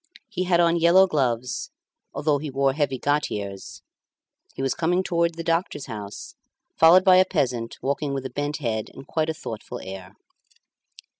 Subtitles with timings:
[0.29, 1.69] He had on yellow gloves,
[2.11, 3.83] although he wore heavy gaiters;
[4.55, 6.33] he was coming towards the doctor's house,
[6.75, 10.15] followed by a peasant walking with a bent head and quite a thoughtful air.